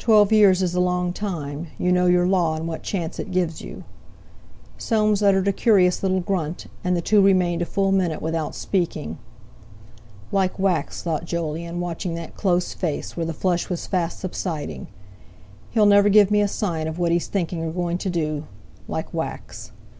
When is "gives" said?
3.30-3.62